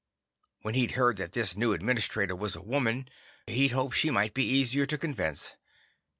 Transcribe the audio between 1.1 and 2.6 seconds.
that this new administrator was